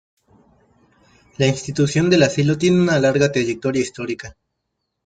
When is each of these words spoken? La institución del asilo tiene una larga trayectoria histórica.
La 1.37 1.45
institución 1.45 2.09
del 2.09 2.23
asilo 2.23 2.57
tiene 2.57 2.81
una 2.81 2.97
larga 2.97 3.31
trayectoria 3.31 3.83
histórica. 3.83 4.35